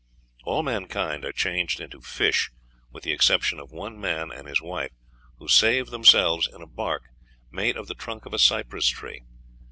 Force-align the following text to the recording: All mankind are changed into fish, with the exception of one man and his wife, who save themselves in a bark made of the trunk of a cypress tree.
All 0.45 0.63
mankind 0.63 1.23
are 1.25 1.31
changed 1.31 1.79
into 1.79 2.01
fish, 2.01 2.49
with 2.89 3.03
the 3.03 3.11
exception 3.11 3.59
of 3.59 3.69
one 3.71 3.99
man 4.01 4.31
and 4.31 4.47
his 4.47 4.59
wife, 4.59 4.89
who 5.37 5.47
save 5.47 5.91
themselves 5.91 6.47
in 6.51 6.59
a 6.63 6.65
bark 6.65 7.03
made 7.51 7.77
of 7.77 7.85
the 7.87 7.93
trunk 7.93 8.25
of 8.25 8.33
a 8.33 8.39
cypress 8.39 8.87
tree. 8.87 9.21